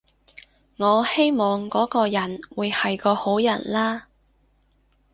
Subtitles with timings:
[0.77, 4.07] 我希望嗰個人會係個好人啦